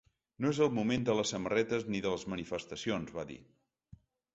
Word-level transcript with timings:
No 0.45 0.53
és 0.55 0.61
el 0.65 0.71
moment 0.77 1.05
de 1.11 1.17
les 1.21 1.35
samarretes 1.35 1.87
ni 1.93 2.03
de 2.09 2.17
les 2.17 2.29
manifestacions, 2.35 3.17
va 3.23 3.31
dir. 3.35 3.43